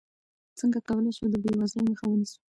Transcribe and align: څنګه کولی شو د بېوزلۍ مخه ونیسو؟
څنګه 0.59 0.79
کولی 0.87 1.11
شو 1.17 1.25
د 1.31 1.35
بېوزلۍ 1.43 1.81
مخه 1.89 2.05
ونیسو؟ 2.07 2.39